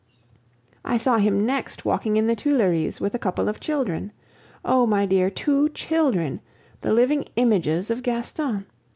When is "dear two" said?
5.05-5.69